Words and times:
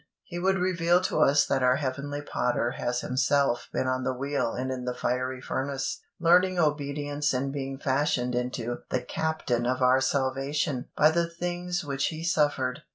He 0.23 0.39
would 0.39 0.57
reveal 0.57 0.99
to 1.01 1.19
us 1.21 1.45
that 1.45 1.61
our 1.61 1.75
Heavenly 1.75 2.23
Potter 2.23 2.71
has 2.71 3.01
Himself 3.01 3.69
been 3.71 3.85
on 3.85 4.03
the 4.03 4.15
wheel 4.15 4.53
and 4.53 4.71
in 4.71 4.85
the 4.85 4.95
fiery 4.95 5.39
furnace, 5.39 6.01
learning 6.19 6.57
obedience 6.57 7.35
and 7.35 7.53
being 7.53 7.77
fashioned 7.77 8.33
into 8.33 8.79
"the 8.89 9.03
Captain 9.03 9.67
of 9.67 9.83
our 9.83 10.01
salvation" 10.01 10.87
by 10.97 11.11
the 11.11 11.29
things 11.29 11.85
which 11.85 12.07
He 12.07 12.23
suffered. 12.23 12.81